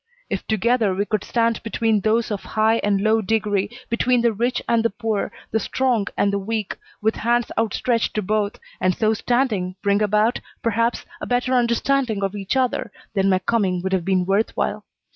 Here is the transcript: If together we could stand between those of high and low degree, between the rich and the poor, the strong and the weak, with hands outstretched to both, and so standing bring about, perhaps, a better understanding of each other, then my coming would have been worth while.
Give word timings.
If 0.31 0.47
together 0.47 0.95
we 0.95 1.05
could 1.05 1.23
stand 1.23 1.61
between 1.61 1.99
those 2.01 2.31
of 2.31 2.41
high 2.57 2.77
and 2.77 2.99
low 3.01 3.21
degree, 3.21 3.69
between 3.87 4.21
the 4.23 4.33
rich 4.33 4.59
and 4.67 4.83
the 4.83 4.89
poor, 4.89 5.31
the 5.51 5.59
strong 5.59 6.07
and 6.17 6.33
the 6.33 6.39
weak, 6.39 6.75
with 7.03 7.17
hands 7.17 7.51
outstretched 7.55 8.15
to 8.15 8.23
both, 8.23 8.59
and 8.79 8.95
so 8.97 9.13
standing 9.13 9.75
bring 9.83 10.01
about, 10.01 10.39
perhaps, 10.63 11.05
a 11.21 11.27
better 11.27 11.53
understanding 11.53 12.23
of 12.23 12.35
each 12.35 12.57
other, 12.57 12.91
then 13.13 13.29
my 13.29 13.37
coming 13.37 13.83
would 13.83 13.93
have 13.93 14.03
been 14.03 14.25
worth 14.25 14.57
while. 14.57 14.85